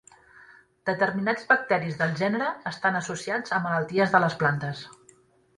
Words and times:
Determinats 0.89 1.43
bacteris 1.51 1.99
del 2.01 2.17
gènere 2.21 2.47
estan 2.71 2.97
associats 3.03 3.57
a 3.59 3.63
malalties 3.67 4.17
de 4.17 4.23
les 4.25 4.39
plantes. 4.41 4.83